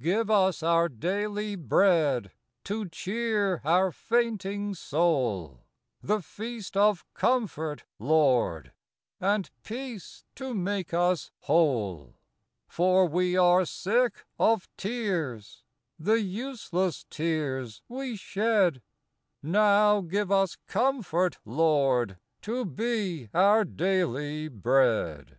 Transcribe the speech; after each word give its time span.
Give 0.00 0.32
us 0.32 0.64
our 0.64 0.88
daily 0.88 1.54
Bread 1.54 2.32
To 2.64 2.88
cheer 2.88 3.60
our 3.64 3.92
fainting 3.92 4.74
soul; 4.74 5.60
The 6.02 6.20
feast 6.20 6.76
of 6.76 7.04
comfort, 7.14 7.84
Lord, 8.00 8.72
And 9.20 9.48
peace 9.62 10.24
to 10.34 10.54
make 10.54 10.92
us 10.92 11.30
whole: 11.42 12.16
For 12.66 13.06
we 13.06 13.36
are 13.36 13.64
sick 13.64 14.26
of 14.40 14.68
tears, 14.76 15.62
The 16.00 16.20
useless 16.20 17.06
tears 17.08 17.80
we 17.88 18.16
shed;— 18.16 18.82
Now 19.40 20.00
give 20.00 20.32
us 20.32 20.56
comfort, 20.66 21.38
Lord, 21.44 22.18
To 22.42 22.64
be 22.64 23.30
our 23.32 23.64
daily 23.64 24.48
Bread. 24.48 25.38